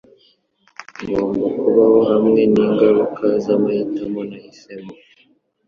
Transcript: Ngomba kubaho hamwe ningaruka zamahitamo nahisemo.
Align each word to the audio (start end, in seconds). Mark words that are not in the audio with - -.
Ngomba 1.01 1.45
kubaho 1.59 1.99
hamwe 2.11 2.41
ningaruka 2.53 3.25
zamahitamo 3.43 4.19
nahisemo. 4.29 4.91